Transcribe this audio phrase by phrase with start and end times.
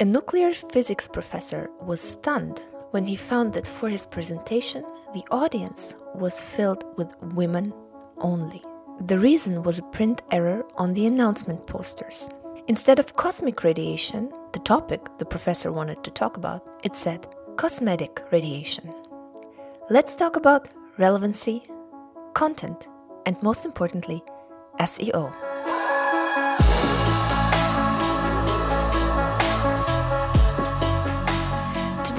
[0.00, 5.96] A nuclear physics professor was stunned when he found that for his presentation, the audience
[6.14, 7.74] was filled with women
[8.18, 8.62] only.
[9.06, 12.30] The reason was a print error on the announcement posters.
[12.68, 17.26] Instead of cosmic radiation, the topic the professor wanted to talk about, it said
[17.56, 18.94] cosmetic radiation.
[19.90, 21.64] Let's talk about relevancy,
[22.34, 22.86] content,
[23.26, 24.22] and most importantly,
[24.78, 25.47] SEO.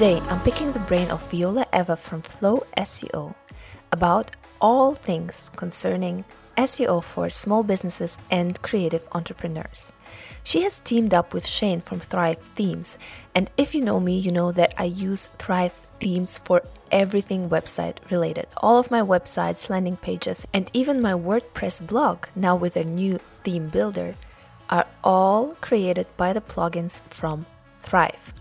[0.00, 3.34] Today, I'm picking the brain of Viola Eva from Flow SEO
[3.92, 6.24] about all things concerning
[6.56, 9.92] SEO for small businesses and creative entrepreneurs.
[10.42, 12.96] She has teamed up with Shane from Thrive Themes,
[13.34, 17.98] and if you know me, you know that I use Thrive Themes for everything website
[18.10, 18.46] related.
[18.56, 23.20] All of my websites, landing pages, and even my WordPress blog, now with a new
[23.44, 24.14] theme builder,
[24.70, 27.44] are all created by the plugins from
[27.82, 28.32] Thrive.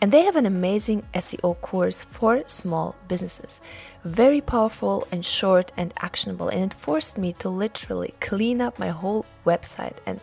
[0.00, 3.60] And they have an amazing SEO course for small businesses.
[4.04, 6.48] Very powerful and short and actionable.
[6.48, 9.96] And it forced me to literally clean up my whole website.
[10.04, 10.20] And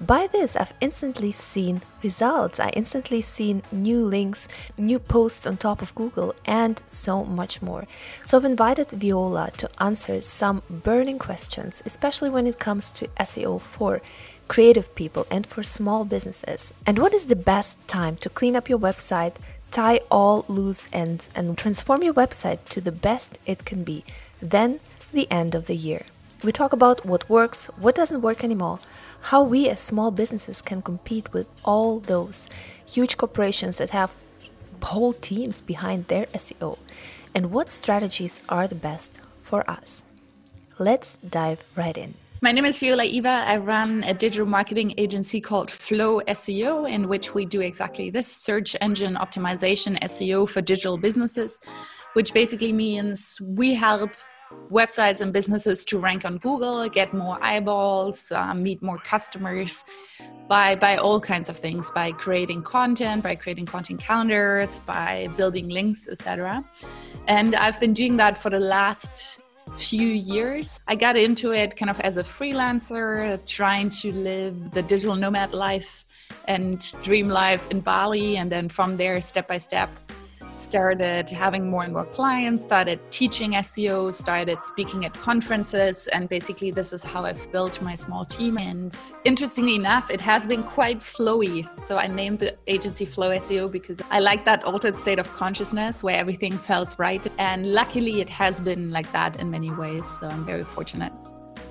[0.00, 2.58] by this, I've instantly seen results.
[2.58, 7.86] I instantly seen new links, new posts on top of Google, and so much more.
[8.24, 13.60] So I've invited Viola to answer some burning questions, especially when it comes to SEO
[13.60, 14.02] for
[14.48, 16.72] creative people, and for small businesses.
[16.86, 19.34] And what is the best time to clean up your website,
[19.70, 24.04] tie all loose ends, and transform your website to the best it can be?
[24.40, 24.80] Then
[25.12, 26.06] the end of the year.
[26.42, 28.80] We talk about what works, what doesn't work anymore,
[29.30, 32.48] how we as small businesses can compete with all those
[32.84, 34.16] huge corporations that have
[34.82, 36.78] whole teams behind their SEO,
[37.34, 40.04] and what strategies are the best for us.
[40.78, 42.14] Let's dive right in.
[42.44, 43.44] My name is Viola Eva.
[43.46, 48.26] I run a digital marketing agency called Flow SEO, in which we do exactly this
[48.26, 51.60] search engine optimization SEO for digital businesses,
[52.14, 54.10] which basically means we help
[54.72, 59.84] websites and businesses to rank on Google, get more eyeballs, uh, meet more customers
[60.48, 65.68] by by all kinds of things, by creating content, by creating content calendars, by building
[65.68, 66.64] links, etc.
[67.28, 69.41] And I've been doing that for the last
[69.76, 70.80] few years.
[70.88, 75.52] I got into it kind of as a freelancer, trying to live the digital nomad
[75.52, 76.04] life
[76.48, 78.36] and dream life in Bali.
[78.36, 79.88] And then from there, step by step,
[80.62, 86.70] started having more and more clients, started teaching SEO, started speaking at conferences, and basically
[86.70, 88.58] this is how I've built my small team.
[88.58, 91.68] And interestingly enough, it has been quite flowy.
[91.78, 96.02] So I named the agency Flow SEO because I like that altered state of consciousness
[96.02, 97.26] where everything feels right.
[97.38, 100.06] And luckily, it has been like that in many ways.
[100.18, 101.12] So I'm very fortunate.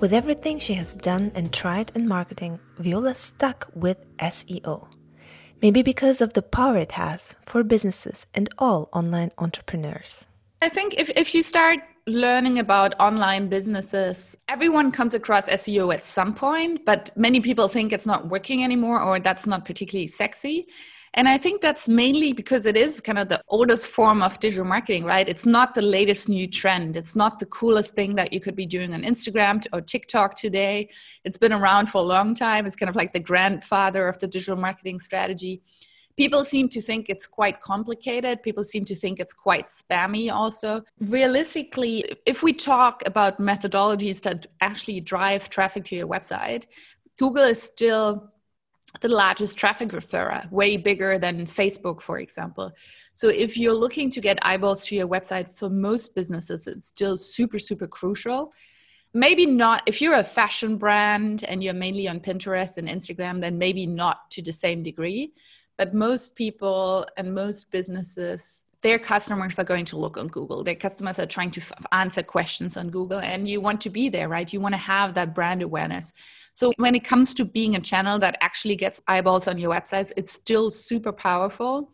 [0.00, 4.88] With everything she has done and tried in marketing, Viola stuck with SEO.
[5.62, 10.26] Maybe because of the power it has for businesses and all online entrepreneurs.
[10.60, 11.78] I think if, if you start
[12.08, 17.92] learning about online businesses, everyone comes across SEO at some point, but many people think
[17.92, 20.66] it's not working anymore or that's not particularly sexy.
[21.14, 24.64] And I think that's mainly because it is kind of the oldest form of digital
[24.64, 25.28] marketing, right?
[25.28, 26.96] It's not the latest new trend.
[26.96, 30.88] It's not the coolest thing that you could be doing on Instagram or TikTok today.
[31.24, 32.64] It's been around for a long time.
[32.64, 35.60] It's kind of like the grandfather of the digital marketing strategy.
[36.16, 38.42] People seem to think it's quite complicated.
[38.42, 40.82] People seem to think it's quite spammy, also.
[41.00, 46.64] Realistically, if we talk about methodologies that actually drive traffic to your website,
[47.18, 48.30] Google is still
[49.00, 52.70] the largest traffic referrer, way bigger than Facebook, for example.
[53.12, 57.16] So if you're looking to get eyeballs to your website, for most businesses, it's still
[57.16, 58.52] super, super crucial.
[59.14, 63.58] Maybe not, if you're a fashion brand and you're mainly on Pinterest and Instagram, then
[63.58, 65.32] maybe not to the same degree.
[65.78, 70.64] But most people and most businesses, their customers are going to look on Google.
[70.64, 74.08] Their customers are trying to f- answer questions on Google, and you want to be
[74.08, 74.52] there, right?
[74.52, 76.12] You want to have that brand awareness.
[76.52, 80.12] So when it comes to being a channel that actually gets eyeballs on your websites,
[80.16, 81.92] it's still super powerful.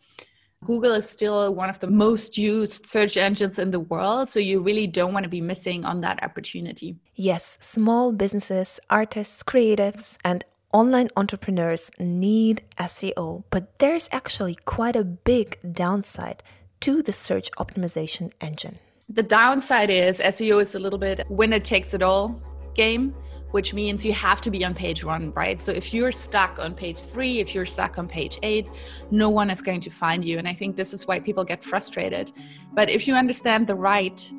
[0.65, 4.59] Google is still one of the most used search engines in the world, so you
[4.59, 6.97] really don't want to be missing on that opportunity.
[7.15, 10.43] Yes, small businesses, artists, creatives, and
[10.73, 16.43] online entrepreneurs need SEO, but there's actually quite a big downside
[16.81, 18.79] to the search optimization engine.
[19.09, 22.39] The downside is SEO is a little bit winner takes it all
[22.75, 23.13] game
[23.51, 25.61] which means you have to be on page one, right?
[25.61, 28.69] So if you're stuck on page three, if you're stuck on page eight,
[29.11, 30.37] no one is going to find you.
[30.37, 32.31] And I think this is why people get frustrated.
[32.73, 34.31] But if you understand the right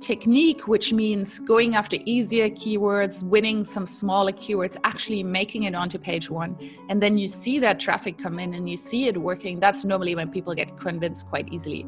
[0.00, 5.98] technique, which means going after easier keywords, winning some smaller keywords, actually making it onto
[5.98, 6.56] page one.
[6.88, 9.60] And then you see that traffic come in and you see it working.
[9.60, 11.86] That's normally when people get convinced quite easily.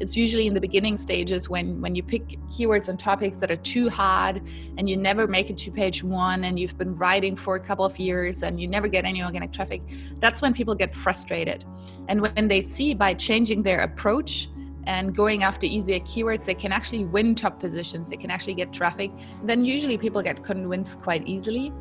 [0.00, 3.56] It's usually in the beginning stages when, when you pick keywords and topics that are
[3.56, 4.40] too hard
[4.76, 7.84] and you never make it to page one and you've been writing for a couple
[7.84, 9.82] of years and you never get any organic traffic.
[10.20, 11.64] That's when people get frustrated.
[12.08, 14.48] And when they see by changing their approach,
[14.88, 18.72] and going after easier keywords they can actually win top positions they can actually get
[18.72, 19.12] traffic
[19.42, 21.72] then usually people get convinced quite easily.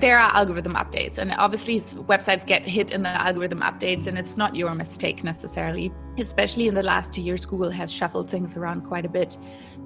[0.00, 4.36] There are algorithm updates and obviously websites get hit in the algorithm updates and it's
[4.36, 8.82] not your mistake necessarily especially in the last two years google has shuffled things around
[8.82, 9.38] quite a bit.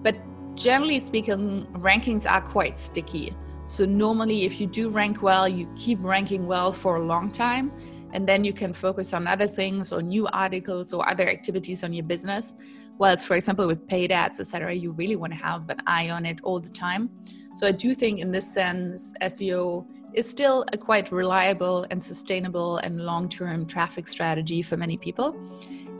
[0.02, 0.16] But
[0.56, 3.34] generally speaking rankings are quite sticky.
[3.66, 7.72] So normally if you do rank well you keep ranking well for a long time
[8.12, 11.92] and then you can focus on other things or new articles or other activities on
[11.92, 12.54] your business.
[12.98, 16.26] Whilst for example with paid ads etc you really want to have an eye on
[16.26, 17.10] it all the time.
[17.54, 22.76] So i do think in this sense seo is still a quite reliable and sustainable
[22.78, 25.34] and long-term traffic strategy for many people.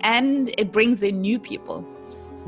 [0.00, 1.86] And it brings in new people.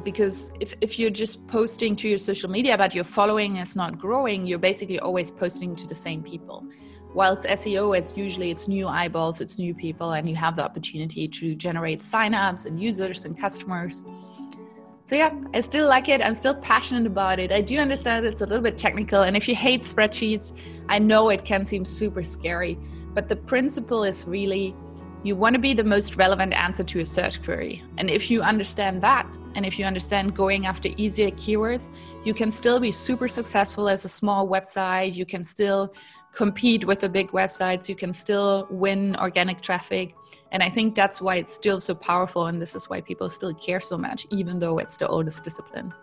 [0.02, 3.96] Because if, if you're just posting to your social media but your following is not
[3.96, 6.66] growing you're basically always posting to the same people
[7.14, 11.28] whilst SEO, it's usually it's new eyeballs, it's new people, and you have the opportunity
[11.28, 14.04] to generate signups and users and customers.
[15.04, 16.22] So yeah, I still like it.
[16.22, 17.52] I'm still passionate about it.
[17.52, 20.52] I do understand it's a little bit technical, and if you hate spreadsheets,
[20.88, 22.78] I know it can seem super scary.
[23.14, 24.74] But the principle is really
[25.22, 27.82] you want to be the most relevant answer to a search query.
[27.96, 31.88] And if you understand that, and if you understand going after easier keywords,
[32.24, 35.14] you can still be super successful as a small website.
[35.14, 35.94] You can still
[36.32, 37.88] compete with the big websites.
[37.88, 40.14] You can still win organic traffic.
[40.52, 42.46] And I think that's why it's still so powerful.
[42.46, 45.94] And this is why people still care so much, even though it's the oldest discipline.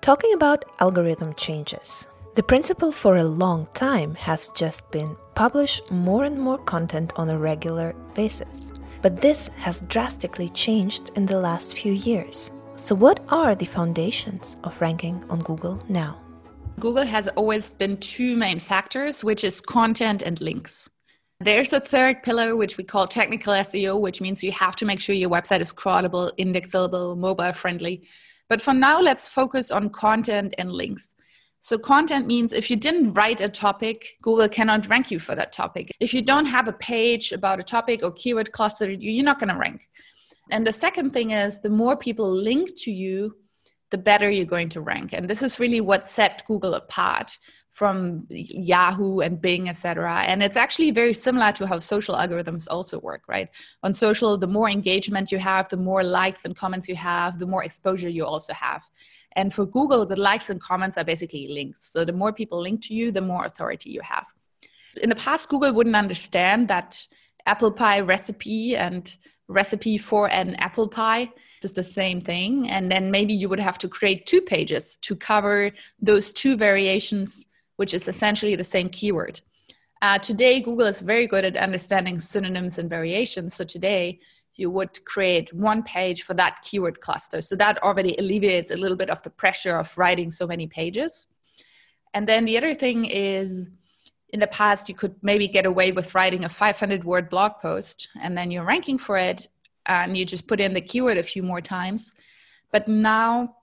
[0.00, 6.24] Talking about algorithm changes, the principle for a long time has just been publish more
[6.24, 8.72] and more content on a regular basis.
[9.02, 12.52] But this has drastically changed in the last few years.
[12.76, 16.20] So, what are the foundations of ranking on Google now?
[16.80, 20.90] Google has always been two main factors, which is content and links.
[21.40, 25.00] There's a third pillar, which we call technical SEO, which means you have to make
[25.00, 28.06] sure your website is crawlable, indexable, mobile friendly.
[28.48, 31.14] But for now, let's focus on content and links.
[31.60, 35.52] So, content means if you didn't write a topic, Google cannot rank you for that
[35.52, 35.90] topic.
[36.00, 39.48] If you don't have a page about a topic or keyword cluster, you're not going
[39.48, 39.88] to rank.
[40.50, 43.36] And the second thing is the more people link to you,
[43.90, 45.12] the better you're going to rank.
[45.12, 47.38] And this is really what set Google apart
[47.70, 50.22] from Yahoo and Bing, etc.
[50.22, 53.48] And it's actually very similar to how social algorithms also work, right?
[53.82, 57.46] On social, the more engagement you have, the more likes and comments you have, the
[57.46, 58.84] more exposure you also have.
[59.32, 61.84] And for Google, the likes and comments are basically links.
[61.92, 64.26] So the more people link to you, the more authority you have.
[65.02, 67.04] In the past, Google wouldn't understand that
[67.46, 69.16] apple pie recipe and
[69.48, 71.30] recipe for an apple pie
[71.62, 72.68] is the same thing.
[72.68, 75.70] And then maybe you would have to create two pages to cover
[76.00, 77.46] those two variations,
[77.76, 79.40] which is essentially the same keyword.
[80.02, 83.54] Uh, today, Google is very good at understanding synonyms and variations.
[83.54, 84.20] So today,
[84.56, 87.40] you would create one page for that keyword cluster.
[87.40, 91.26] So that already alleviates a little bit of the pressure of writing so many pages.
[92.12, 93.66] And then the other thing is,
[94.34, 98.08] in the past, you could maybe get away with writing a 500 word blog post
[98.20, 99.46] and then you're ranking for it
[99.86, 102.14] and you just put in the keyword a few more times.
[102.72, 103.58] But now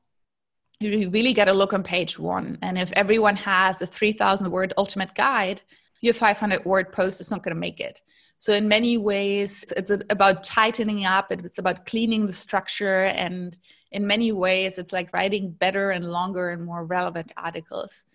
[0.80, 2.58] you really got to look on page one.
[2.62, 5.62] And if everyone has a 3,000 word ultimate guide,
[6.00, 8.00] your 500 word post is not going to make it.
[8.38, 13.04] So, in many ways, it's about tightening up, it's about cleaning the structure.
[13.04, 13.56] And
[13.92, 18.06] in many ways, it's like writing better and longer and more relevant articles.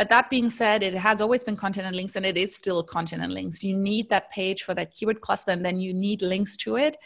[0.00, 2.82] But that being said, it has always been content and links, and it is still
[2.82, 3.62] content and links.
[3.62, 6.96] You need that page for that keyword cluster, and then you need links to it.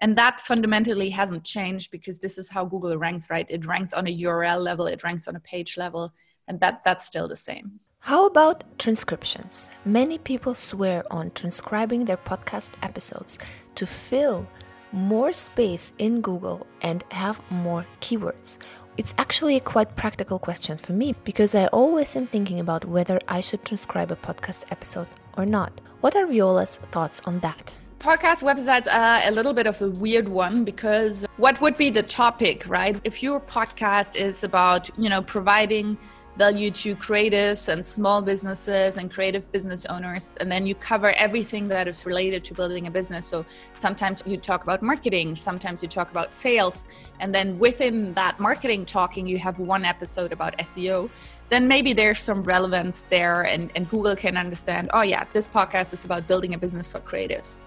[0.00, 3.48] And that fundamentally hasn't changed because this is how Google ranks, right?
[3.48, 6.12] It ranks on a URL level, it ranks on a page level,
[6.48, 7.78] and that, that's still the same.
[8.00, 9.70] How about transcriptions?
[9.84, 13.38] Many people swear on transcribing their podcast episodes
[13.76, 14.48] to fill
[14.90, 18.58] more space in Google and have more keywords.
[18.98, 23.18] It's actually a quite practical question for me because I always am thinking about whether
[23.26, 25.06] I should transcribe a podcast episode
[25.38, 25.80] or not.
[26.02, 27.74] What are Viola's thoughts on that?
[28.00, 32.02] Podcast websites are a little bit of a weird one because what would be the
[32.02, 33.00] topic, right?
[33.02, 35.96] If your podcast is about, you know, providing
[36.36, 40.30] value to creatives and small businesses and creative business owners.
[40.38, 43.26] And then you cover everything that is related to building a business.
[43.26, 43.44] So
[43.76, 46.86] sometimes you talk about marketing, sometimes you talk about sales.
[47.20, 51.10] And then within that marketing talking, you have one episode about SEO.
[51.50, 55.92] Then maybe there's some relevance there, and, and Google can understand oh, yeah, this podcast
[55.92, 57.58] is about building a business for creatives.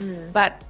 [0.00, 0.32] Mm.
[0.32, 0.64] But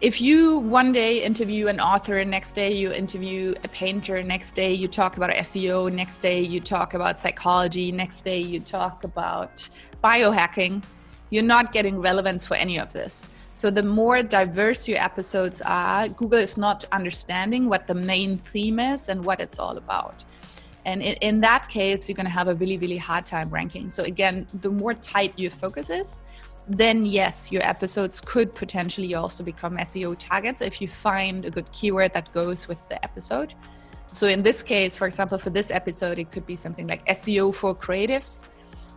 [0.00, 4.72] if you one day interview an author, next day you interview a painter, next day
[4.72, 9.68] you talk about SEO, next day you talk about psychology, next day you talk about
[10.02, 10.82] biohacking,
[11.28, 13.26] you're not getting relevance for any of this.
[13.52, 18.80] So the more diverse your episodes are, Google is not understanding what the main theme
[18.80, 20.24] is and what it's all about.
[20.86, 23.90] And in, that case, you're going to have a really, really hard time ranking.
[23.90, 26.20] So again, the more tight your focus is,
[26.70, 31.70] then yes, your episodes could potentially also become SEO targets if you find a good
[31.72, 33.54] keyword that goes with the episode.
[34.12, 37.54] So in this case, for example, for this episode, it could be something like SEO
[37.54, 38.44] for creatives.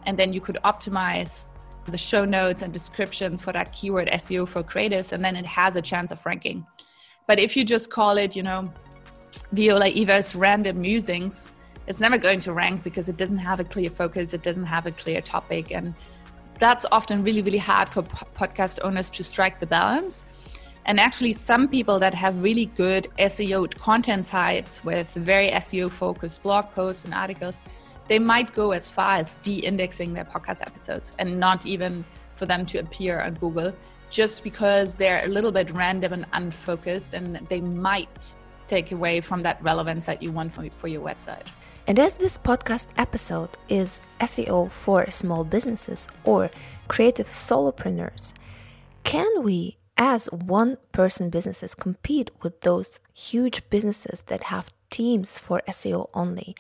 [0.06, 1.54] And then you could optimize
[1.88, 5.76] the show notes and descriptions for that keyword SEO for creatives, and then it has
[5.76, 6.66] a chance of ranking.
[7.28, 8.72] But if you just call it, you know,
[9.52, 11.50] Viola Eva's random musings,
[11.88, 14.86] it's never going to rank because it doesn't have a clear focus, it doesn't have
[14.86, 15.94] a clear topic, and
[16.64, 20.24] that's often really, really hard for podcast owners to strike the balance.
[20.86, 26.42] And actually, some people that have really good SEO content sites with very SEO focused
[26.42, 27.62] blog posts and articles,
[28.08, 32.06] they might go as far as de indexing their podcast episodes and not even
[32.36, 33.74] for them to appear on Google
[34.10, 38.36] just because they're a little bit random and unfocused and they might
[38.68, 41.48] take away from that relevance that you want for, for your website.
[41.86, 46.50] And as this podcast episode is SEO for small businesses or
[46.88, 48.34] creative solopreneurs,
[49.04, 55.62] can we, as one person businesses, compete with those huge businesses that have teams for
[55.68, 56.56] SEO only?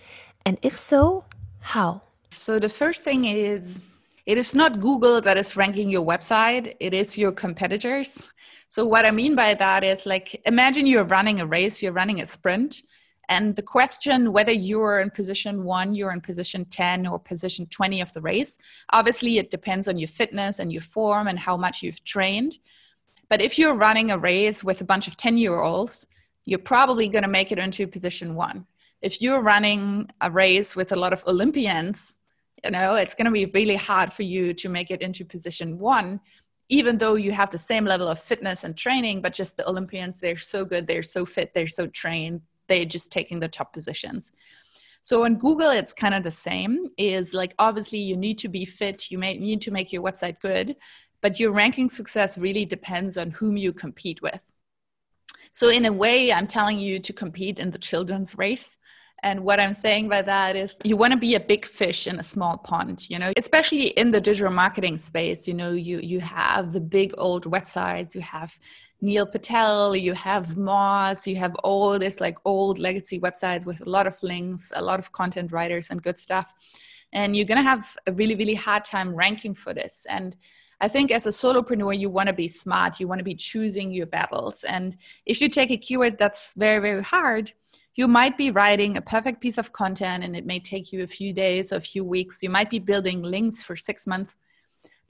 [0.46, 1.24] And if so,
[1.62, 2.02] how?
[2.32, 3.80] So, the first thing is
[4.26, 8.30] it is not Google that is ranking your website, it is your competitors.
[8.68, 12.20] So, what I mean by that is like imagine you're running a race, you're running
[12.20, 12.84] a sprint
[13.30, 18.02] and the question whether you're in position one, you're in position 10, or position 20
[18.02, 18.58] of the race,
[18.92, 22.60] obviously it depends on your fitness and your form and how much you've trained.
[23.30, 26.06] But if you're running a race with a bunch of 10 year olds,
[26.46, 28.66] you're probably going to make it into position one.
[29.02, 32.20] If you're running a race with a lot of Olympians,
[32.64, 35.78] you know, it's going to be really hard for you to make it into position
[35.78, 36.20] one,
[36.70, 40.20] even though you have the same level of fitness and training, but just the Olympians,
[40.20, 44.32] they're so good, they're so fit, they're so trained, they just taking the top positions.
[45.02, 46.88] So on Google, it's kind of the same.
[46.98, 50.40] Is like obviously you need to be fit, you may need to make your website
[50.40, 50.76] good,
[51.22, 54.42] but your ranking success really depends on whom you compete with.
[55.52, 58.78] So in a way, I'm telling you to compete in the children's race.
[59.24, 62.20] And what I'm saying by that is you want to be a big fish in
[62.20, 66.20] a small pond, you know, especially in the digital marketing space, you know, you you
[66.20, 68.60] have the big old websites, you have
[69.00, 73.90] Neil Patel, you have Moz, you have all this like old legacy websites with a
[73.90, 76.54] lot of links, a lot of content writers and good stuff.
[77.14, 80.06] And you're going to have a really, really hard time ranking for this.
[80.10, 80.36] And
[80.82, 83.00] I think as a solopreneur, you want to be smart.
[83.00, 84.64] You want to be choosing your battles.
[84.64, 87.54] And if you take a keyword that's very, very hard,
[87.96, 91.08] you might be writing a perfect piece of content and it may take you a
[91.08, 92.42] few days or a few weeks.
[92.42, 94.36] You might be building links for six months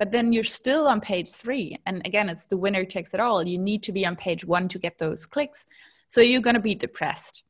[0.04, 1.78] but then you're still on page three.
[1.86, 3.42] And again, it's the winner takes it all.
[3.48, 5.66] You need to be on page one to get those clicks.
[6.10, 7.44] So you're going to be depressed.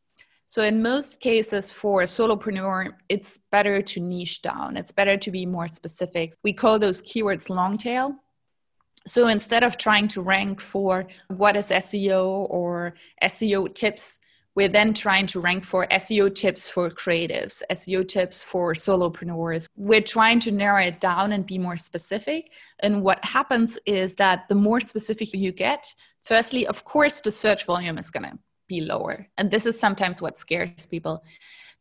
[0.45, 4.77] So, in most cases, for a solopreneur, it's better to niche down.
[4.77, 6.33] It's better to be more specific.
[6.43, 8.17] We call those keywords long tail.
[9.07, 14.19] So, instead of trying to rank for what is SEO or SEO tips,
[14.55, 19.67] we're then trying to rank for SEO tips for creatives, SEO tips for solopreneurs.
[19.75, 22.51] We're trying to narrow it down and be more specific.
[22.79, 25.93] And what happens is that the more specific you get,
[26.23, 29.27] firstly, of course, the search volume is going to be lower.
[29.37, 31.23] And this is sometimes what scares people.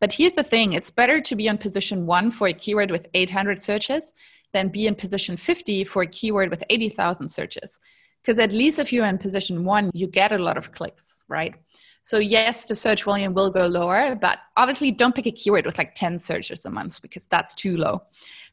[0.00, 3.06] But here's the thing it's better to be on position one for a keyword with
[3.14, 4.14] 800 searches
[4.52, 7.78] than be in position 50 for a keyword with 80,000 searches.
[8.20, 11.54] Because at least if you're in position one, you get a lot of clicks, right?
[12.04, 15.78] So yes, the search volume will go lower, but obviously don't pick a keyword with
[15.78, 18.02] like 10 searches a month because that's too low.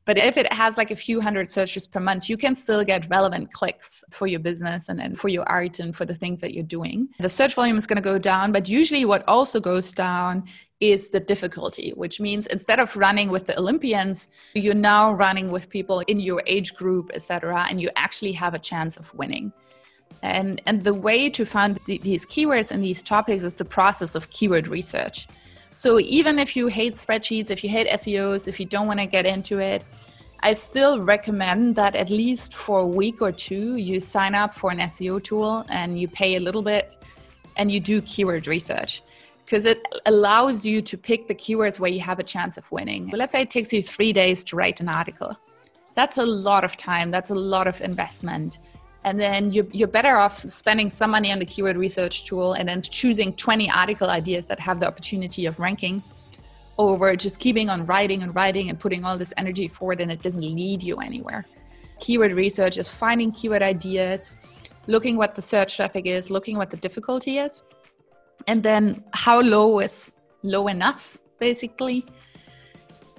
[0.05, 3.09] But if it has like a few hundred searches per month, you can still get
[3.09, 6.53] relevant clicks for your business and, and for your art and for the things that
[6.53, 7.09] you're doing.
[7.19, 10.45] The search volume is going to go down, but usually what also goes down
[10.79, 15.69] is the difficulty, which means instead of running with the Olympians, you're now running with
[15.69, 19.51] people in your age group, etc., and you actually have a chance of winning.
[20.21, 24.15] And, and the way to find the, these keywords and these topics is the process
[24.15, 25.27] of keyword research.
[25.75, 29.05] So even if you hate spreadsheets, if you hate SEOs, if you don't want to
[29.05, 29.83] get into it,
[30.41, 34.71] I still recommend that at least for a week or two, you sign up for
[34.71, 36.97] an SEO tool and you pay a little bit
[37.57, 39.03] and you do keyword research
[39.45, 43.07] because it allows you to pick the keywords where you have a chance of winning.
[43.09, 45.35] But let's say it takes you three days to write an article.
[45.95, 48.59] That's a lot of time, that's a lot of investment.
[49.03, 52.67] And then you're, you're better off spending some money on the keyword research tool and
[52.67, 56.03] then choosing 20 article ideas that have the opportunity of ranking
[56.77, 60.21] over just keeping on writing and writing and putting all this energy forward and it
[60.21, 61.45] doesn't lead you anywhere.
[61.99, 64.37] Keyword research is finding keyword ideas,
[64.87, 67.63] looking what the search traffic is, looking what the difficulty is,
[68.47, 70.13] and then how low is
[70.43, 72.05] low enough, basically.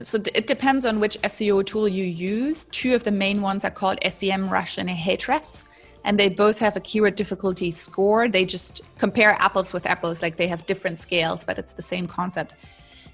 [0.02, 2.64] So it depends on which SEO tool you use.
[2.66, 5.66] Two of the main ones are called SEMrush and Ahrefs
[6.04, 8.28] and they both have a keyword difficulty score.
[8.28, 12.07] They just compare apples with apples, like they have different scales, but it's the same
[12.07, 12.54] concept.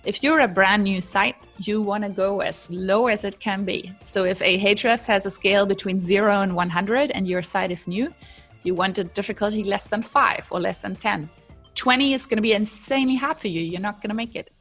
[0.04, 3.64] If you're a brand new site, you want to go as low as it can
[3.64, 3.92] be.
[4.04, 8.14] So if Ahrefs has a scale between 0 and 100 and your site is new,
[8.62, 11.28] you want a difficulty less than 5 or less than 10.
[11.74, 13.60] 20 is going to be insanely hard for you.
[13.60, 14.52] You're not going to make it.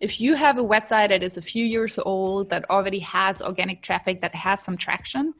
[0.00, 3.82] If you have a website that is a few years old, that already has organic
[3.82, 5.32] traffic, that has some traction,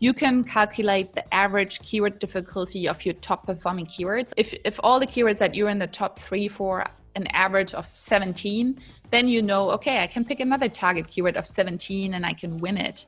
[0.00, 4.32] you can calculate the average keyword difficulty of your top performing keywords.
[4.36, 7.86] If, if all the keywords that you're in the top three for an average of
[7.92, 8.80] 17,
[9.10, 12.58] then you know, okay, I can pick another target keyword of 17 and I can
[12.58, 13.04] win it.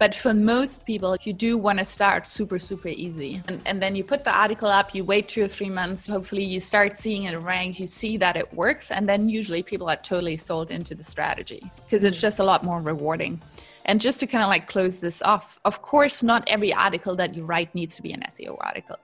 [0.00, 3.42] But for most people, you do want to start super, super easy.
[3.46, 6.42] And, and then you put the article up, you wait two or three months, hopefully
[6.42, 9.96] you start seeing it rank, you see that it works, and then usually people are
[9.96, 13.40] totally sold into the strategy because it's just a lot more rewarding.
[13.84, 17.34] And just to kind of like close this off, of course, not every article that
[17.34, 18.96] you write needs to be an SEO article.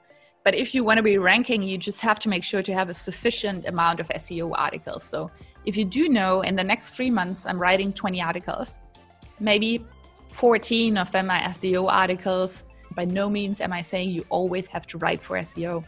[0.44, 2.88] But if you want to be ranking, you just have to make sure to have
[2.88, 5.02] a sufficient amount of SEO articles.
[5.02, 5.30] So
[5.64, 8.78] if you do know in the next three months, I'm writing 20 articles,
[9.40, 9.84] maybe
[10.30, 12.64] 14 of them are SEO articles.
[12.94, 15.84] By no means am I saying you always have to write for SEO.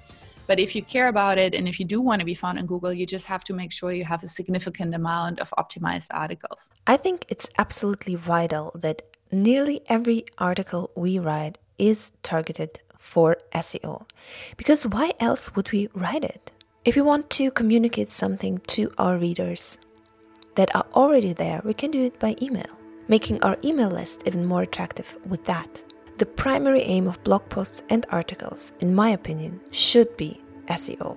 [0.48, 2.64] But if you care about it and if you do want to be found on
[2.66, 6.70] Google, you just have to make sure you have a significant amount of optimized articles.
[6.86, 14.06] I think it's absolutely vital that nearly every article we write is targeted for SEO.
[14.56, 16.50] Because why else would we write it?
[16.82, 19.78] If we want to communicate something to our readers
[20.54, 22.72] that are already there, we can do it by email,
[23.06, 25.84] making our email list even more attractive with that.
[26.18, 31.16] The primary aim of blog posts and articles, in my opinion, should be SEO.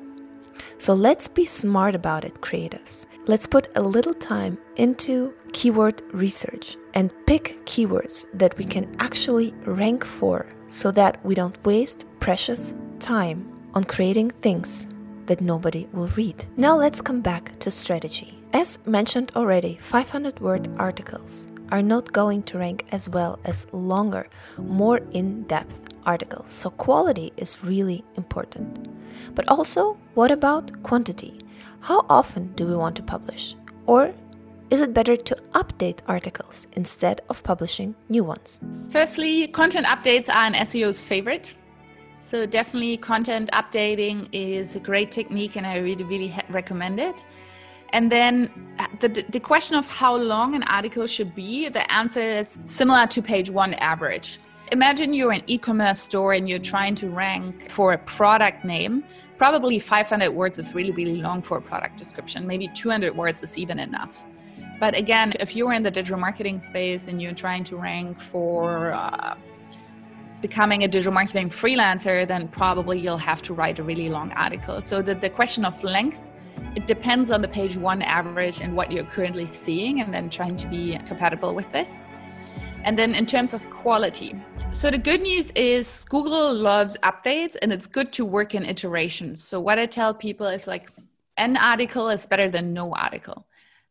[0.78, 3.08] So let's be smart about it, creatives.
[3.26, 9.56] Let's put a little time into keyword research and pick keywords that we can actually
[9.66, 14.86] rank for so that we don't waste precious time on creating things
[15.26, 16.46] that nobody will read.
[16.58, 18.38] Now let's come back to strategy.
[18.54, 24.28] As mentioned already, 500 word articles are not going to rank as well as longer,
[24.58, 26.52] more in depth articles.
[26.52, 28.88] So quality is really important.
[29.36, 31.42] But also, what about quantity?
[31.80, 33.56] How often do we want to publish?
[33.88, 34.14] Or
[34.70, 38.62] is it better to update articles instead of publishing new ones?
[38.90, 41.56] Firstly, content updates are an SEO's favorite.
[42.20, 47.26] So, definitely, content updating is a great technique, and I really, really recommend it.
[47.94, 48.50] And then
[48.80, 53.06] uh, the, the question of how long an article should be, the answer is similar
[53.08, 54.40] to page one average.
[54.72, 59.04] Imagine you're an e commerce store and you're trying to rank for a product name.
[59.38, 62.48] Probably 500 words is really, really long for a product description.
[62.48, 64.24] Maybe 200 words is even enough.
[64.80, 68.94] But again, if you're in the digital marketing space and you're trying to rank for
[68.94, 69.36] uh,
[70.42, 74.82] becoming a digital marketing freelancer, then probably you'll have to write a really long article.
[74.82, 76.31] So the, the question of length,
[76.76, 80.56] it depends on the page one average and what you're currently seeing, and then trying
[80.58, 82.04] to be compatible with this.
[82.84, 84.36] And then in terms of quality,
[84.72, 89.44] so the good news is Google loves updates and it's good to work in iterations.
[89.44, 90.90] So what I tell people is like
[91.38, 93.46] an article is better than no article.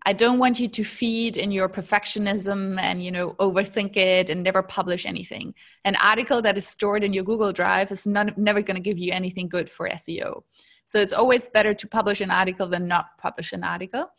[0.06, 4.42] I don't want you to feed in your perfectionism and you know overthink it and
[4.42, 5.54] never publish anything.
[5.84, 8.98] An article that is stored in your Google Drive is not, never going to give
[8.98, 10.42] you anything good for SEO.
[10.90, 14.10] So it's always better to publish an article than not publish an article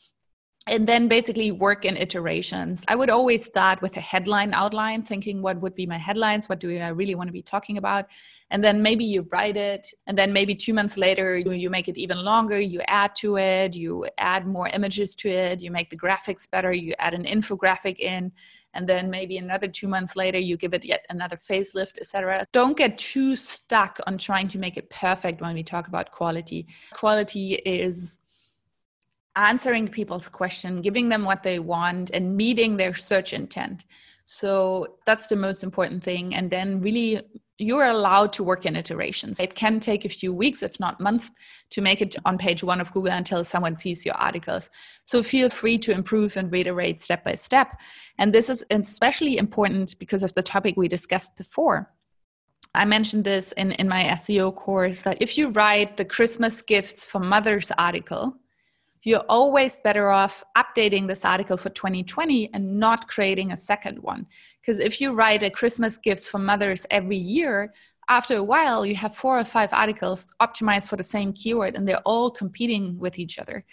[0.67, 2.85] and then basically work in iterations.
[2.87, 6.61] I would always start with a headline outline, thinking what would be my headlines, what
[6.61, 8.05] do I really want to be talking about,
[8.51, 11.89] and then maybe you write it, and then maybe two months later you, you make
[11.89, 12.57] it even longer.
[12.57, 16.71] You add to it, you add more images to it, you make the graphics better,
[16.71, 18.31] you add an infographic in,
[18.73, 22.45] and then maybe another two months later you give it yet another facelift, etc.
[22.51, 26.67] Don't get too stuck on trying to make it perfect when we talk about quality.
[26.93, 28.19] Quality is
[29.35, 33.85] answering people's question, giving them what they want, and meeting their search intent.
[34.25, 36.35] So that's the most important thing.
[36.35, 37.21] And then really
[37.61, 39.39] you're allowed to work in iterations.
[39.39, 41.31] It can take a few weeks, if not months,
[41.71, 44.69] to make it on page one of Google until someone sees your articles.
[45.03, 47.79] So feel free to improve and reiterate step by step.
[48.17, 51.91] And this is especially important because of the topic we discussed before.
[52.73, 57.03] I mentioned this in, in my SEO course that if you write the Christmas gifts
[57.03, 58.37] for mothers article,
[59.03, 64.27] you're always better off updating this article for 2020 and not creating a second one.
[64.59, 67.73] Because if you write a Christmas gifts for mothers every year,
[68.09, 71.87] after a while you have four or five articles optimized for the same keyword and
[71.87, 73.65] they're all competing with each other.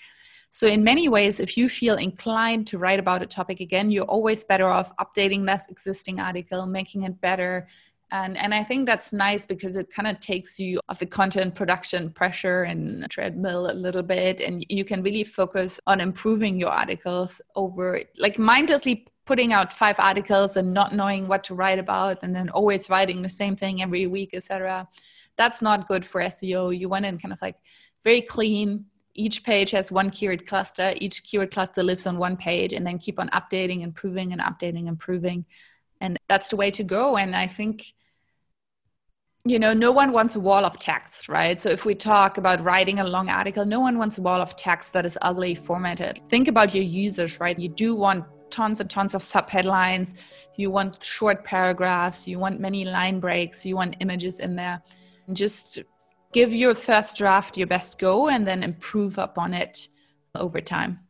[0.50, 4.06] So, in many ways, if you feel inclined to write about a topic again, you're
[4.06, 7.68] always better off updating this existing article, making it better,
[8.11, 11.55] and and i think that's nice because it kind of takes you off the content
[11.55, 16.71] production pressure and treadmill a little bit and you can really focus on improving your
[16.71, 22.23] articles over like mindlessly putting out five articles and not knowing what to write about
[22.23, 24.88] and then always writing the same thing every week etc
[25.37, 27.57] that's not good for seo you want it kind of like
[28.05, 28.87] very clean.
[29.14, 30.94] Each page has one keyword cluster.
[30.97, 34.87] Each keyword cluster lives on one page and then keep on updating improving and updating
[34.87, 35.44] improving.
[36.01, 37.16] And that's the way to go.
[37.16, 37.92] And i think
[39.44, 41.61] you know no one wants a wall of text right?
[41.61, 44.57] So if we talk about writing a long article no one wants a wall of
[44.57, 46.20] text that is ugly formatted.
[46.29, 47.59] Think about your users right?
[47.59, 50.14] You do want tons and tons of subheadlines.
[50.57, 52.27] You want short paragraphs.
[52.27, 53.64] You want many line breaks.
[53.64, 54.83] You want images in there.
[55.27, 55.81] And just
[56.33, 59.88] give your first draft your best go and then improve upon it
[60.35, 61.01] over time.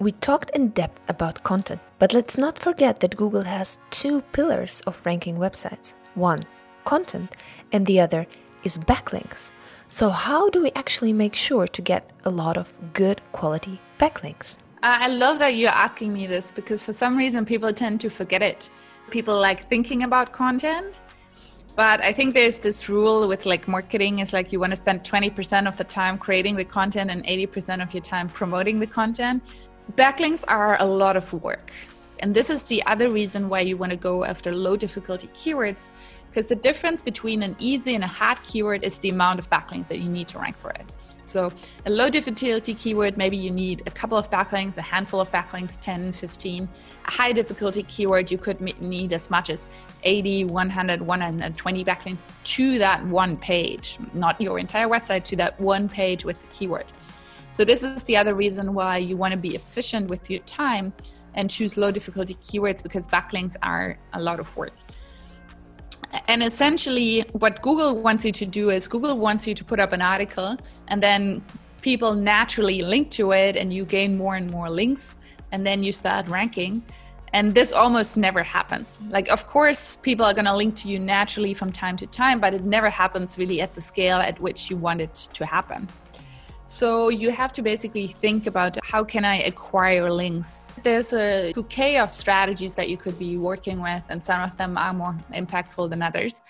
[0.00, 4.82] We talked in depth about content, but let's not forget that Google has two pillars
[4.88, 5.94] of ranking websites.
[6.16, 6.44] One,
[6.84, 7.34] content,
[7.72, 8.26] and the other
[8.62, 9.50] is backlinks.
[9.88, 14.58] So, how do we actually make sure to get a lot of good quality backlinks?
[14.82, 18.10] Uh, I love that you're asking me this because for some reason people tend to
[18.10, 18.70] forget it.
[19.10, 20.98] People like thinking about content,
[21.76, 25.02] but I think there's this rule with like marketing is like you want to spend
[25.02, 29.42] 20% of the time creating the content and 80% of your time promoting the content.
[29.96, 31.72] Backlinks are a lot of work.
[32.20, 35.90] And this is the other reason why you want to go after low difficulty keywords,
[36.34, 39.86] because the difference between an easy and a hard keyword is the amount of backlinks
[39.86, 40.84] that you need to rank for it.
[41.26, 41.52] So,
[41.86, 45.80] a low difficulty keyword, maybe you need a couple of backlinks, a handful of backlinks,
[45.80, 46.68] 10, 15.
[47.06, 49.68] A high difficulty keyword, you could need as much as
[50.02, 55.88] 80, 100, 120 backlinks to that one page, not your entire website, to that one
[55.88, 56.86] page with the keyword.
[57.52, 60.92] So, this is the other reason why you want to be efficient with your time
[61.34, 64.72] and choose low difficulty keywords because backlinks are a lot of work.
[66.28, 69.92] And essentially, what Google wants you to do is Google wants you to put up
[69.92, 70.56] an article
[70.88, 71.44] and then
[71.82, 75.18] people naturally link to it and you gain more and more links
[75.52, 76.84] and then you start ranking.
[77.32, 78.98] And this almost never happens.
[79.10, 82.38] Like, of course, people are going to link to you naturally from time to time,
[82.38, 85.88] but it never happens really at the scale at which you want it to happen.
[86.66, 90.72] So you have to basically think about how can I acquire links.
[90.82, 94.78] There's a bouquet of strategies that you could be working with, and some of them
[94.78, 96.40] are more impactful than others.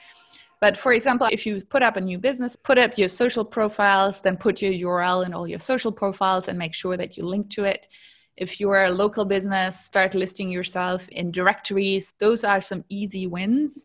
[0.61, 4.23] But for example, if you put up a new business, put up your social profiles,
[4.23, 7.51] then put your URL in all your social profiles and make sure that you link
[7.51, 7.89] to it.
[8.37, 12.13] If you're a local business, start listing yourself in directories.
[12.21, 13.85] Those are some easy wins.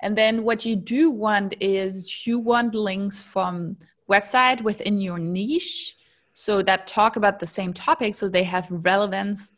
[0.00, 3.76] And then what you do want is you want links from
[4.10, 5.96] website within your niche
[6.32, 9.52] so that talk about the same topic so they have relevance.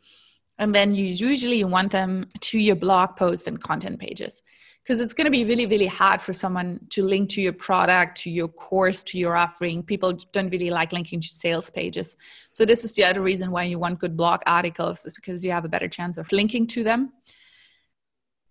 [0.57, 4.41] And then you usually want them to your blog post and content pages
[4.83, 8.21] because it's going to be really really hard for someone to link to your product
[8.21, 9.83] to your course to your offering.
[9.83, 12.17] People don't really like linking to sales pages.
[12.51, 15.51] So this is the other reason why you want good blog articles is because you
[15.51, 17.13] have a better chance of linking to them.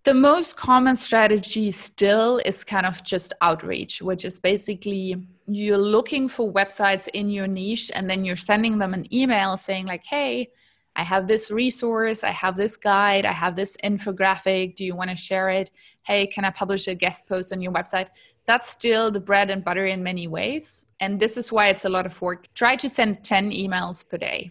[0.05, 6.29] The most common strategy still is kind of just outreach, which is basically you're looking
[6.29, 10.51] for websites in your niche and then you're sending them an email saying, like, hey,
[10.95, 14.77] I have this resource, I have this guide, I have this infographic.
[14.77, 15.71] Do you want to share it?
[16.03, 18.09] Hey, can I publish a guest post on your website?
[18.47, 20.87] That's still the bread and butter in many ways.
[21.01, 22.53] And this is why it's a lot of work.
[22.55, 24.51] Try to send 10 emails per day.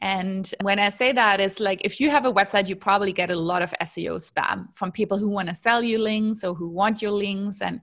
[0.00, 3.30] And when I say that, it's like if you have a website, you probably get
[3.30, 6.68] a lot of SEO spam from people who want to sell you links or who
[6.68, 7.60] want your links.
[7.60, 7.80] And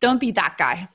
[0.00, 0.88] don't be that guy,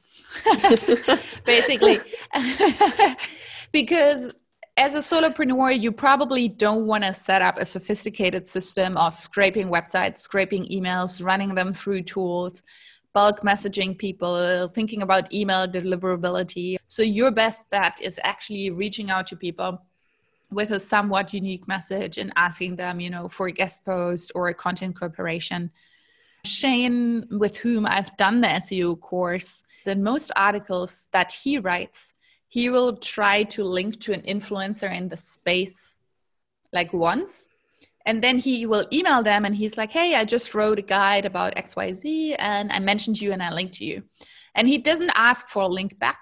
[1.45, 1.99] basically.
[3.71, 4.33] because
[4.77, 9.69] as a solopreneur, you probably don't want to set up a sophisticated system of scraping
[9.69, 12.61] websites, scraping emails, running them through tools,
[13.13, 16.77] bulk messaging people, thinking about email deliverability.
[16.85, 19.81] So, your best bet is actually reaching out to people
[20.51, 24.47] with a somewhat unique message and asking them, you know, for a guest post or
[24.49, 25.71] a content cooperation.
[26.45, 32.13] Shane, with whom I've done the SEO course, in most articles that he writes,
[32.47, 36.00] he will try to link to an influencer in the space
[36.71, 37.50] like once.
[38.06, 41.26] And then he will email them and he's like, Hey, I just wrote a guide
[41.26, 44.04] about XYZ and I mentioned you and I linked to you.
[44.56, 46.19] And he doesn't ask for a link back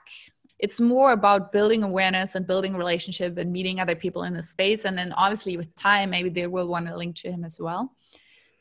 [0.58, 4.86] it's more about building awareness and building relationship and meeting other people in the space
[4.86, 7.94] and then obviously with time maybe they will want to link to him as well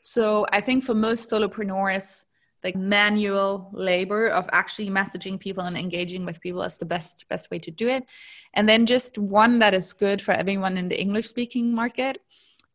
[0.05, 2.25] so i think for most solopreneurs
[2.63, 7.49] like manual labor of actually messaging people and engaging with people is the best best
[7.49, 8.03] way to do it
[8.53, 12.19] and then just one that is good for everyone in the english speaking market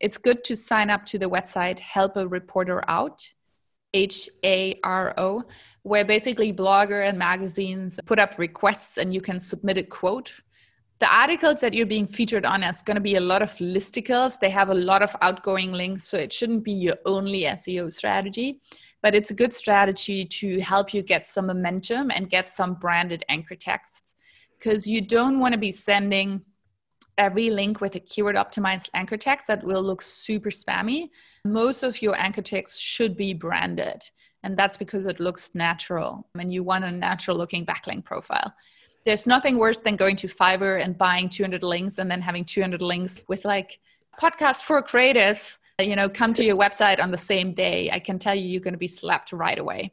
[0.00, 3.32] it's good to sign up to the website help a reporter out
[3.92, 5.42] H A R O,
[5.82, 10.32] where basically blogger and magazines put up requests and you can submit a quote.
[11.00, 14.38] The articles that you're being featured on is going to be a lot of listicles.
[14.38, 18.60] They have a lot of outgoing links, so it shouldn't be your only SEO strategy,
[19.02, 23.24] but it's a good strategy to help you get some momentum and get some branded
[23.30, 24.14] anchor texts
[24.58, 26.42] because you don't want to be sending
[27.16, 31.08] every link with a keyword optimized anchor text that will look super spammy.
[31.46, 34.02] Most of your anchor texts should be branded,
[34.42, 38.52] and that's because it looks natural and you want a natural looking backlink profile.
[39.04, 42.82] There's nothing worse than going to Fiverr and buying 200 links and then having 200
[42.82, 43.78] links with like
[44.20, 47.90] podcast for creatives, you know, come to your website on the same day.
[47.90, 49.92] I can tell you you're going to be slapped right away.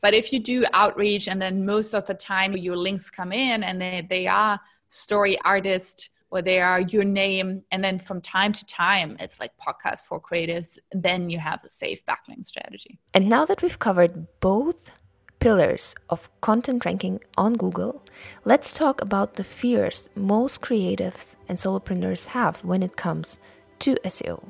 [0.00, 3.62] But if you do outreach and then most of the time your links come in
[3.62, 8.52] and they, they are story artist or they are your name and then from time
[8.52, 13.28] to time it's like podcast for creatives then you have a safe backlink strategy and
[13.28, 14.90] now that we've covered both
[15.38, 18.02] pillars of content ranking on google
[18.44, 23.38] let's talk about the fears most creatives and solopreneurs have when it comes
[23.78, 24.42] to seo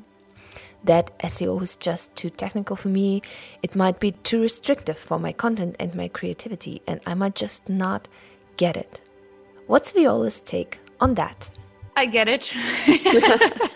[0.83, 3.21] that SEO is just too technical for me.
[3.61, 7.67] It might be too restrictive for my content and my creativity, and I might just
[7.67, 8.07] not
[8.57, 9.01] get it.
[9.67, 11.49] What's Viola's take on that?
[11.95, 12.53] I get it.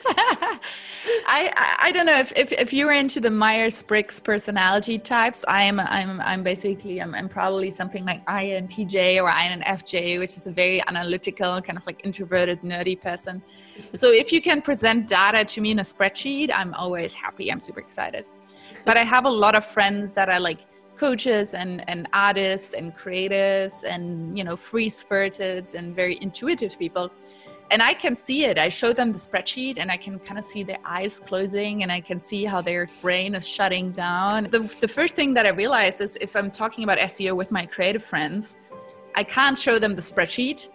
[1.26, 5.46] I, I, don't know if, if if you're into the Myers Briggs personality types.
[5.48, 10.48] I am I'm I'm basically I'm, I'm probably something like INTJ or INFJ, which is
[10.48, 13.42] a very analytical kind of like introverted nerdy person.
[13.96, 17.52] So if you can present data to me in a spreadsheet, I'm always happy.
[17.52, 18.28] I'm super excited.
[18.86, 20.60] But I have a lot of friends that are like
[20.96, 27.12] coaches and and artists and creatives and you know free spirited and very intuitive people
[27.72, 28.58] and I can see it.
[28.58, 31.92] I show them the spreadsheet and I can kind of see their eyes closing and
[31.92, 34.46] I can see how their brain is shutting down.
[34.52, 37.66] The, the first thing that I realize is if I'm talking about SEO with my
[37.66, 38.58] creative friends,
[39.16, 40.70] I can't show them the spreadsheet.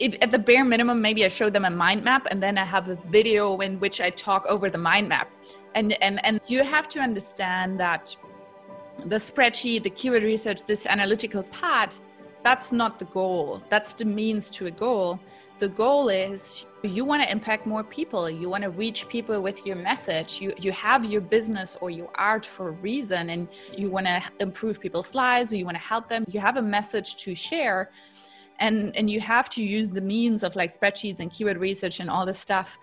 [0.00, 2.88] At the bare minimum, maybe I show them a mind map and then I have
[2.88, 5.30] a video in which I talk over the mind map.
[5.74, 8.14] And, and, and you have to understand that
[9.04, 12.00] the spreadsheet, the keyword research, this analytical part,
[12.46, 13.60] that's not the goal.
[13.70, 15.18] That's the means to a goal.
[15.58, 18.30] The goal is you want to impact more people.
[18.30, 20.40] You want to reach people with your message.
[20.40, 24.22] You you have your business or your art for a reason and you want to
[24.38, 26.24] improve people's lives or you want to help them.
[26.28, 27.90] You have a message to share
[28.60, 32.08] and and you have to use the means of like spreadsheets and keyword research and
[32.08, 32.78] all this stuff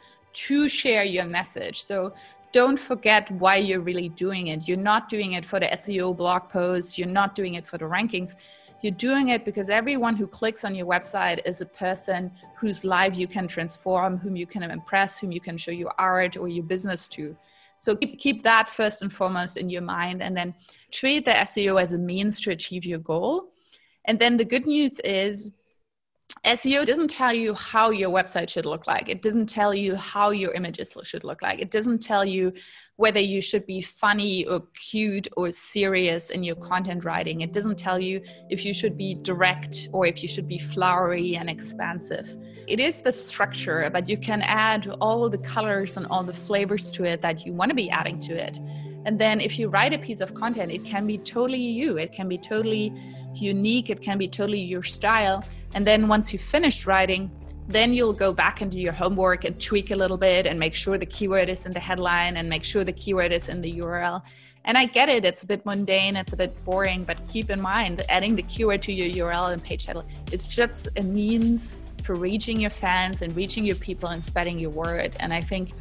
[0.47, 1.78] to share your message.
[1.89, 2.13] So
[2.52, 4.67] don't forget why you're really doing it.
[4.67, 6.99] You're not doing it for the seo blog posts.
[6.99, 8.32] You're not doing it for the rankings
[8.84, 13.17] you're doing it because everyone who clicks on your website is a person whose life
[13.17, 16.65] you can transform, whom you can impress, whom you can show your art or your
[16.65, 17.36] business to.
[17.78, 20.54] So keep, keep that first and foremost in your mind and then
[20.91, 23.54] treat the SEO as a means to achieve your goal.
[24.06, 25.50] And then the good news is
[26.46, 29.08] SEO doesn't tell you how your website should look like.
[29.08, 31.62] It doesn't tell you how your images should look like.
[31.62, 32.52] It doesn't tell you
[32.97, 37.41] whether you should be funny or cute or serious in your content writing.
[37.41, 41.36] It doesn't tell you if you should be direct or if you should be flowery
[41.36, 42.38] and expansive.
[42.67, 46.91] It is the structure, but you can add all the colors and all the flavors
[46.91, 48.60] to it that you want to be adding to it.
[49.06, 52.12] And then if you write a piece of content, it can be totally you, it
[52.13, 52.93] can be totally
[53.34, 55.43] unique, it can be totally your style
[55.75, 57.32] and then once you've finished writing,
[57.67, 60.76] then you'll go back and do your homework and tweak a little bit and make
[60.76, 63.80] sure the keyword is in the headline and make sure the keyword is in the
[63.80, 64.21] URL.
[64.65, 67.60] And I get it, it's a bit mundane, it's a bit boring, but keep in
[67.60, 72.15] mind adding the keyword to your URL and page title, it's just a means for
[72.15, 75.15] reaching your fans and reaching your people and spreading your word.
[75.19, 75.71] And I think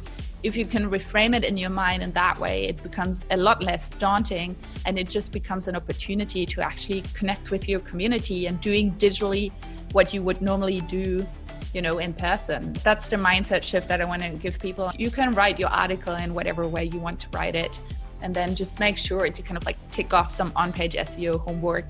[0.41, 3.63] if you can reframe it in your mind in that way, it becomes a lot
[3.63, 8.59] less daunting and it just becomes an opportunity to actually connect with your community and
[8.59, 9.51] doing digitally
[9.93, 11.25] what you would normally do
[11.73, 12.73] you know, in person.
[12.83, 14.91] That's the mindset shift that I want to give people.
[14.97, 17.79] You can write your article in whatever way you want to write it.
[18.21, 21.39] And then just make sure to kind of like tick off some on page SEO
[21.39, 21.89] homework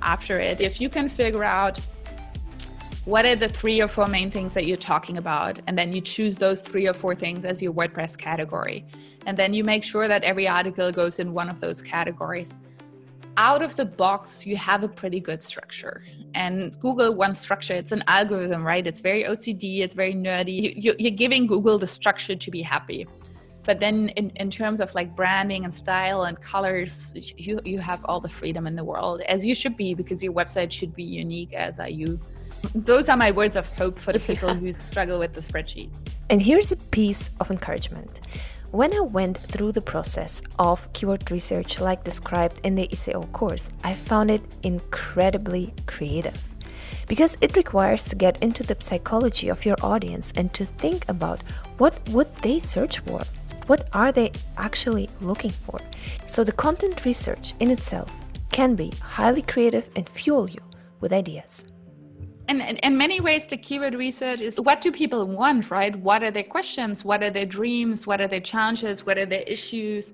[0.00, 0.60] after it.
[0.60, 1.80] If you can figure out
[3.04, 6.00] what are the three or four main things that you're talking about, and then you
[6.00, 8.84] choose those three or four things as your WordPress category.
[9.26, 12.54] And then you make sure that every article goes in one of those categories
[13.36, 16.04] out of the box, you have a pretty good structure.
[16.34, 17.74] And Google wants structure.
[17.74, 18.86] It's an algorithm, right?
[18.86, 20.74] It's very OCD, it's very nerdy.
[20.76, 23.06] You, are giving Google the structure to be happy.
[23.64, 28.04] But then, in, in terms of like branding and style and colors, you, you have
[28.06, 31.04] all the freedom in the world, as you should be, because your website should be
[31.04, 32.20] unique, as are you.
[32.74, 36.04] Those are my words of hope for the people who struggle with the spreadsheets.
[36.28, 38.20] And here's a piece of encouragement
[38.72, 43.70] when I went through the process of keyword research, like described in the SEO course,
[43.84, 46.48] I found it incredibly creative.
[47.06, 51.42] Because it requires to get into the psychology of your audience and to think about
[51.76, 53.20] what would they search for?
[53.66, 55.78] What are they actually looking for?
[56.24, 58.10] So the content research in itself
[58.52, 60.62] can be highly creative and fuel you
[60.98, 61.66] with ideas.
[62.60, 65.96] And in many ways, the keyword research is what do people want, right?
[65.96, 67.02] What are their questions?
[67.02, 68.06] What are their dreams?
[68.06, 69.06] What are their challenges?
[69.06, 70.12] What are their issues?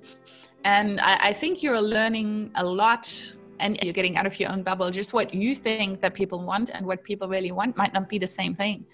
[0.65, 3.13] And I, I think you're learning a lot
[3.59, 4.89] and you're getting out of your own bubble.
[4.93, 8.19] Just what you think that people want and what people really want might not be
[8.19, 8.87] the same thing.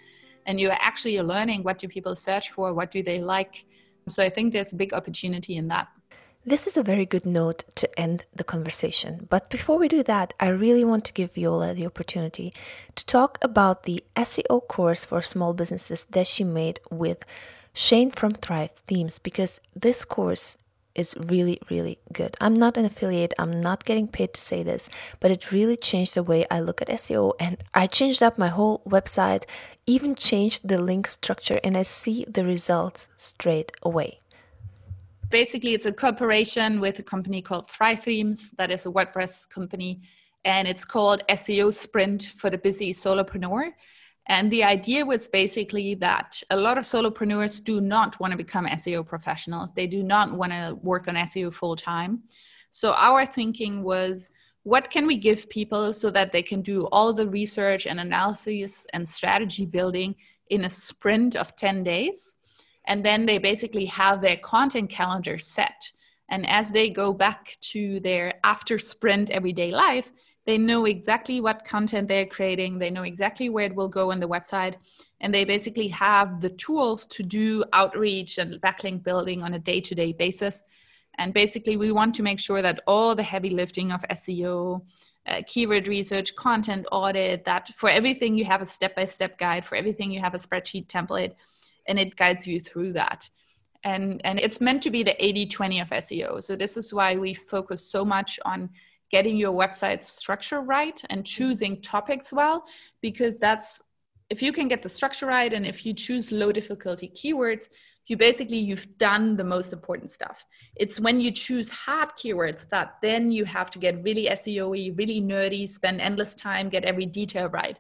[0.47, 2.73] And you're actually learning what do people search for?
[2.73, 3.67] What do they like?
[4.09, 5.89] So I think there's a big opportunity in that.
[6.47, 9.27] This is a very good note to end the conversation.
[9.31, 12.53] But before we do that, I really want to give Viola the opportunity
[12.97, 17.25] to talk about the SEO course for small businesses that she made with
[17.73, 20.59] Shane from Thrive Themes because this course
[20.95, 22.37] is really, really good.
[22.43, 26.15] I'm not an affiliate, I'm not getting paid to say this, but it really changed
[26.15, 29.45] the way I look at SEO and I changed up my whole website,
[29.87, 34.21] even changed the link structure, and I see the results straight away
[35.35, 40.01] basically it's a cooperation with a company called Thrive Themes, that is a WordPress company,
[40.45, 43.73] and it's called SEO Sprint for the busy solopreneur.
[44.27, 48.67] And the idea was basically that a lot of solopreneurs do not want to become
[48.67, 49.73] SEO professionals.
[49.73, 52.23] They do not want to work on SEO full time.
[52.71, 54.31] So our thinking was
[54.63, 58.87] what can we give people so that they can do all the research and analysis
[58.93, 60.15] and strategy building
[60.51, 62.37] in a sprint of 10 days?
[62.87, 65.91] And then they basically have their content calendar set.
[66.29, 70.13] And as they go back to their after sprint everyday life
[70.45, 72.79] they know exactly what content they're creating.
[72.79, 74.75] They know exactly where it will go on the website.
[75.21, 80.13] And they basically have the tools to do outreach and backlink building on a day-to-day
[80.13, 80.63] basis.
[81.17, 84.83] And basically we want to make sure that all the heavy lifting of seo
[85.27, 90.11] uh, keyword research content audit that for everything you have a step-by-step guide for everything
[90.11, 91.33] you have a spreadsheet template
[91.87, 93.29] and it guides you through that.
[93.85, 97.35] And and it's meant to be the 80-20 of seo so this is why we
[97.35, 98.71] focus so much on
[99.11, 102.65] getting your website structure right and choosing topics well
[103.03, 103.83] because that's
[104.31, 107.69] if you can get the structure right and if you choose low difficulty keywords
[108.07, 110.45] you basically you've done the most important stuff.
[110.77, 115.21] It's when you choose hard keywords that then you have to get really seo really
[115.21, 117.79] nerdy spend endless time get every detail right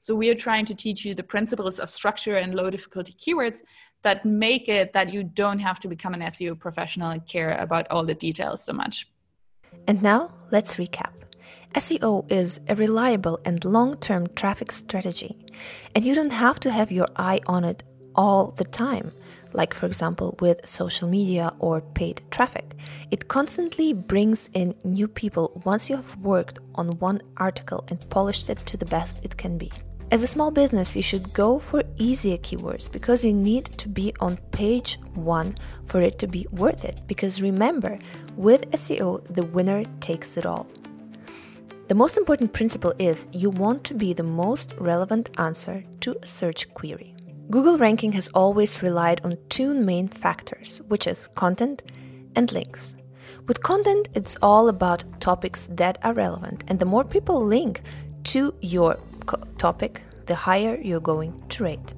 [0.00, 3.62] so we are trying to teach you the principles of structure and low difficulty keywords
[4.02, 7.86] that make it that you don't have to become an SEO professional and care about
[7.90, 9.08] all the details so much.
[9.86, 11.12] And now let's recap.
[11.74, 15.36] SEO is a reliable and long term traffic strategy,
[15.94, 17.82] and you don't have to have your eye on it
[18.14, 19.12] all the time,
[19.52, 22.74] like, for example, with social media or paid traffic.
[23.10, 28.48] It constantly brings in new people once you have worked on one article and polished
[28.48, 29.70] it to the best it can be.
[30.10, 34.14] As a small business, you should go for easier keywords because you need to be
[34.20, 37.02] on page one for it to be worth it.
[37.06, 37.98] Because remember,
[38.34, 40.66] with SEO, the winner takes it all.
[41.88, 46.26] The most important principle is you want to be the most relevant answer to a
[46.26, 47.14] search query.
[47.50, 51.82] Google ranking has always relied on two main factors, which is content
[52.34, 52.96] and links.
[53.46, 57.82] With content, it's all about topics that are relevant, and the more people link
[58.24, 58.98] to your
[59.56, 61.94] topic, the higher you're going to rate.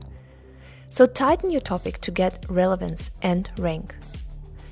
[0.89, 3.97] So tighten your topic to get relevance and rank.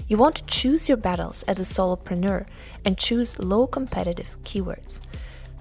[0.08, 2.46] You want to choose your battles as a solopreneur
[2.84, 5.00] and choose low competitive keywords.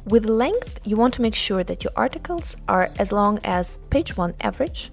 [0.05, 4.15] With length, you want to make sure that your articles are as long as page
[4.15, 4.91] 1 average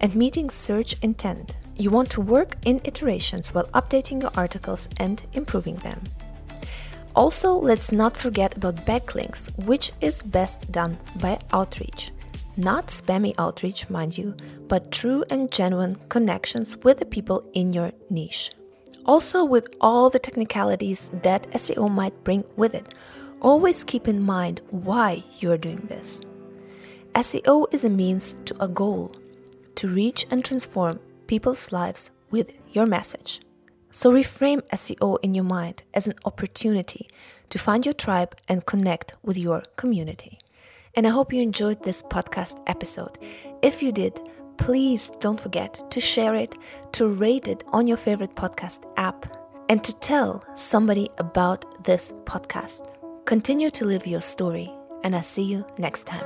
[0.00, 1.56] and meeting search intent.
[1.76, 6.02] You want to work in iterations while updating your articles and improving them.
[7.14, 12.12] Also, let's not forget about backlinks, which is best done by outreach,
[12.56, 14.34] Not spammy outreach, mind you,
[14.68, 18.50] but true and genuine connections with the people in your niche.
[19.06, 22.94] Also, with all the technicalities that SEO might bring with it,
[23.40, 26.20] always keep in mind why you are doing this.
[27.14, 29.14] SEO is a means to a goal
[29.76, 33.40] to reach and transform people's lives with your message.
[33.90, 37.08] So reframe SEO in your mind as an opportunity
[37.48, 40.38] to find your tribe and connect with your community.
[40.94, 43.18] And I hope you enjoyed this podcast episode.
[43.62, 44.20] If you did,
[44.58, 46.54] please don't forget to share it,
[46.92, 49.26] to rate it on your favorite podcast app,
[49.68, 52.94] and to tell somebody about this podcast.
[53.24, 54.72] Continue to live your story,
[55.04, 56.24] and I'll see you next time.